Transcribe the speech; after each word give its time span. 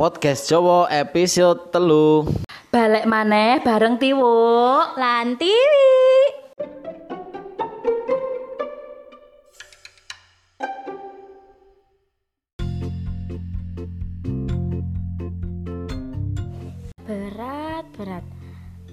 Podcast 0.00 0.48
Jowo 0.48 0.88
episode 0.88 1.68
telu 1.68 2.24
Balik 2.72 3.04
maneh 3.04 3.60
bareng 3.60 4.00
Tiwo 4.00 4.80
Lan 4.96 5.36
Tiwi. 5.36 5.92
Berat, 17.04 17.84
berat. 17.92 18.24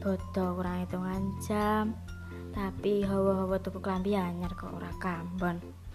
Bodoh 0.04 0.60
kurang 0.60 0.84
hitungan 0.84 1.24
jam. 1.40 1.96
Tapi 2.52 3.08
hawa-hawa 3.08 3.56
tuku 3.64 3.80
klambi 3.80 4.12
anyar 4.20 4.52
kok 4.60 4.76
ora 4.76 4.92
kambon. 5.00 5.87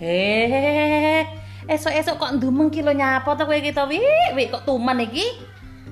Hehehe 0.00 1.28
Esok-esok 1.68 2.16
kok 2.16 2.32
ndumeng 2.40 2.72
kilo 2.72 2.90
nyapa 2.90 3.36
to 3.36 3.44
kowe 3.44 3.54
iki 3.54 3.70
to 3.76 3.84
wi 3.84 4.00
wi 4.32 4.48
kok 4.48 4.64
tuman 4.64 4.98
iki 5.04 5.50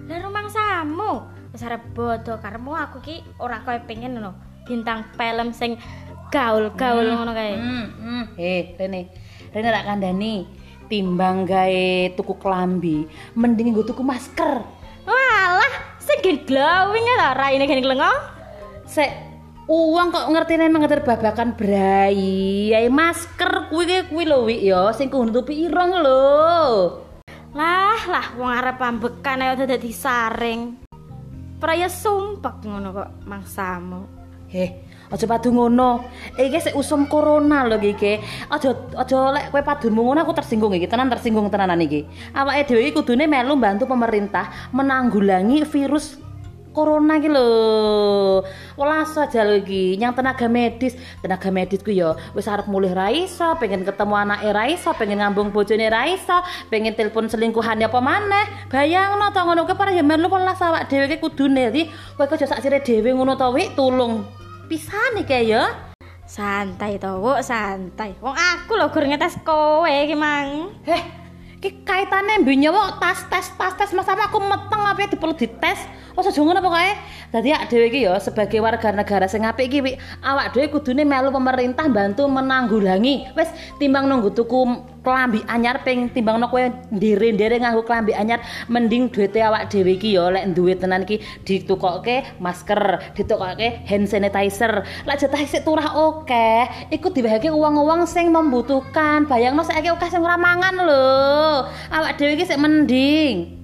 Lah 0.08 0.24
rumang 0.24 0.48
samu. 0.48 1.28
Wis 1.52 1.60
arep 1.60 1.84
bodoh 1.92 2.40
karemu 2.40 2.72
aku 2.72 3.04
ki 3.04 3.20
ora 3.36 3.60
koyo 3.60 3.84
pengen 3.84 4.16
ngono. 4.16 4.32
Bintang 4.64 5.04
film 5.12 5.52
sing 5.52 5.76
gaul-gaul 6.32 7.12
ngono 7.12 7.36
kae. 7.36 7.52
Hmm, 7.60 7.86
hmm. 8.00 8.24
Eh, 8.40 8.72
Rene. 8.80 9.12
Rene 9.52 9.68
tak 9.68 9.84
kandani. 9.84 10.48
Timbang 10.88 11.44
gawe 11.44 12.16
tuku 12.16 12.40
klambi, 12.40 13.04
mending 13.36 13.76
nggo 13.76 13.84
tuku 13.84 14.00
masker. 14.00 14.64
Walah, 15.04 15.72
sing 16.00 16.24
glowing 16.24 17.04
ya 17.04 17.36
raine 17.36 17.68
gen 17.68 17.84
nglengo. 17.84 18.08
Sek 18.88 19.27
uang 19.68 20.08
kok 20.08 20.28
ngerti 20.32 20.56
memang 20.56 20.80
ngeter 20.80 21.04
babakan 21.04 21.52
brai. 21.52 22.72
Ae 22.72 22.88
masker 22.88 23.68
kuwi 23.68 23.84
ki 23.84 23.98
kuwi 24.08 24.24
lho 24.24 24.48
wi 24.48 24.56
ya, 24.64 24.90
sing 24.96 25.12
nutupi 25.12 25.68
irong 25.68 25.92
lho. 26.00 26.24
Lah, 27.52 28.00
lah 28.08 28.26
wong 28.40 28.48
arep 28.48 28.80
ambekan 28.80 29.44
ayo 29.44 29.64
dadak 29.64 29.84
disaring. 29.84 30.80
Praya 31.60 31.92
sumpek 31.92 32.64
ngono 32.64 32.96
kok 32.96 33.08
mangsamu. 33.28 34.00
Heh, 34.48 34.80
aja 35.12 35.28
padu 35.28 35.52
ngono. 35.52 36.08
Iki 36.32 36.72
sik 36.72 36.74
usum 36.78 37.04
corona 37.04 37.68
lho 37.68 37.76
iki. 37.76 38.16
Aja 38.48 38.72
aja 38.72 39.18
lek 39.36 39.52
kowe 39.52 39.60
padunmu 39.60 40.00
ngono 40.00 40.24
aku 40.24 40.32
tersinggung 40.32 40.72
iki, 40.80 40.88
tenan 40.88 41.12
tersinggung 41.12 41.52
tenanan 41.52 41.84
iki. 41.84 42.08
Awake 42.32 42.72
dhewe 42.72 42.80
iki 42.88 42.96
kudune 42.96 43.28
melu 43.28 43.52
bantu 43.60 43.84
pemerintah 43.84 44.72
menanggulangi 44.72 45.68
virus 45.68 46.27
corona 46.72 47.18
iki 47.18 47.28
lho. 47.28 48.44
Welas 48.78 49.16
aja 49.18 49.42
lho 49.44 49.58
iki, 49.58 49.96
nyang 49.98 50.14
tenaga 50.14 50.46
medis. 50.46 50.94
Tenaga 51.20 51.50
medis 51.50 51.82
ku 51.82 51.90
ya 51.90 52.14
wis 52.36 52.48
arep 52.48 52.66
mulih 52.70 52.94
ra 52.94 53.10
iso, 53.10 53.56
pengen 53.58 53.82
ketemu 53.82 54.14
anake 54.14 54.48
ra 54.52 54.64
iso, 54.68 54.90
pengen 54.94 55.18
ngambung 55.18 55.50
bojone 55.50 55.86
ra 55.90 56.06
iso, 56.06 56.38
pengen 56.70 56.94
telepon 56.94 57.26
selingkuhan 57.26 57.82
apa 57.82 57.98
maneh. 57.98 58.46
Bayangno 58.70 59.32
to 59.34 59.40
ngono 59.42 59.66
kuwi 59.66 59.76
para 59.76 59.90
ya 59.92 60.04
melu 60.06 60.28
welas 60.28 60.60
awak 60.62 60.86
dhewe 60.86 61.08
iki 61.08 61.18
kudune. 61.18 61.68
Jadi 61.68 61.90
kowe 62.16 62.28
aja 62.28 62.46
sak 62.46 62.62
sire 62.62 62.80
dhewe 62.80 63.10
ngono 63.12 63.34
to 63.34 63.48
tulung. 63.74 64.24
Pisan 64.68 65.24
iki 65.24 65.48
ya. 65.48 65.88
Santai 66.28 67.00
to, 67.00 67.40
santai. 67.40 68.12
Wong 68.20 68.36
aku 68.36 68.76
lho 68.76 68.92
gur 68.92 69.00
ngetes 69.08 69.40
kowe 69.40 69.88
iki 69.88 70.12
mang. 70.12 70.76
Heh, 70.84 71.00
ki 71.56 71.87
kaitane 71.98 72.46
mbinyo 72.46 72.70
kok 72.70 73.02
tas 73.02 73.20
tes 73.26 73.46
tas 73.58 73.74
tes 73.74 73.90
mas 73.90 74.06
sama 74.06 74.30
aku 74.30 74.38
meteng 74.38 74.86
apa 74.86 75.10
diperlu 75.10 75.34
dites. 75.34 75.82
Oh 76.14 76.22
aja 76.22 76.42
ngono 76.42 76.62
pokoke. 76.62 76.94
Dadi 77.30 77.54
awak 77.54 77.70
dhewe 77.70 77.86
iki 77.90 78.00
ya 78.06 78.18
sebagai 78.18 78.58
warga 78.58 78.90
negara 78.90 79.26
sing 79.30 79.46
apik 79.46 79.70
iki 79.70 79.98
awak 80.22 80.54
dhewe 80.54 80.70
kudune 80.70 81.02
melu 81.02 81.34
pemerintah 81.34 81.90
bantu 81.90 82.30
menanggulangi. 82.30 83.34
Wis 83.34 83.50
timbang 83.82 84.06
nunggu 84.10 84.34
tuku 84.34 84.82
klambi 85.06 85.46
anyar 85.46 85.86
ping 85.86 86.10
timbangno 86.10 86.50
kowe 86.50 86.68
ndere-ndere 86.90 87.62
nganggo 87.62 87.86
klambi 87.86 88.12
anyar 88.18 88.42
mending 88.66 89.14
duwite 89.14 89.38
awak 89.38 89.70
dhewe 89.70 89.94
iki 89.94 90.18
ya 90.18 90.26
lek 90.26 90.58
duwe 90.58 90.74
tenan 90.74 91.06
iki 91.06 91.22
ditukokke 91.46 92.42
masker, 92.42 92.98
ditukokke 93.14 93.86
hand 93.86 94.10
sanitizer. 94.10 94.82
Lek 95.06 95.22
jatah 95.22 95.38
sik 95.46 95.62
turah 95.62 95.94
oke, 95.94 96.66
iku 96.90 97.14
diwehake 97.14 97.50
uang-uang 97.54 98.10
sing 98.10 98.34
membutuhkan. 98.34 99.30
Bayangno 99.30 99.62
saiki 99.62 99.86
akeh 99.86 100.10
sing 100.10 100.22
ora 100.26 100.34
mangan 100.34 100.74
lho. 100.82 101.06
Awak 101.88 102.20
dhewe 102.20 102.36
iki 102.36 102.44
sik 102.44 102.60
mending. 102.60 103.56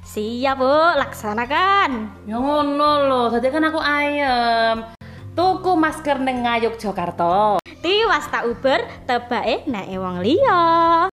Siap, 0.00 0.56
Bu, 0.56 0.96
laksanakan. 0.96 2.24
Ya 2.24 2.40
ngono 2.40 3.04
lho, 3.04 3.20
dadi 3.36 3.52
kan 3.52 3.68
aku 3.68 3.76
ayem. 3.76 4.88
Tuku 5.36 5.76
masker 5.76 6.16
ning 6.24 6.40
Ngayuk 6.40 6.80
Jakarta. 6.80 7.60
Tiwas 7.84 8.24
tak 8.32 8.48
uber 8.48 8.80
tebake 9.04 9.68
nek 9.68 9.92
wong 9.92 10.24
liya. 10.24 11.12